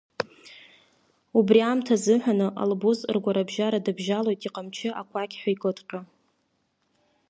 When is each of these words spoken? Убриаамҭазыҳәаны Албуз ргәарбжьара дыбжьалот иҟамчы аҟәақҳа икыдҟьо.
Убриаамҭазыҳәаны 1.37 2.47
Албуз 2.61 2.99
ргәарбжьара 3.15 3.83
дыбжьалот 3.85 4.39
иҟамчы 4.47 4.89
аҟәақҳа 5.01 5.49
икыдҟьо. 5.55 5.99